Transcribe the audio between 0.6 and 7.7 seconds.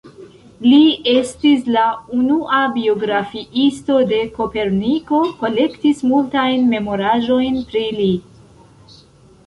Li estis la unua biografiisto de Koperniko, kolektis multajn memoraĵojn